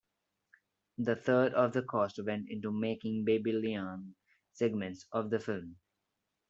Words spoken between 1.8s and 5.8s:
cost went into making the Babylonian segments of the film.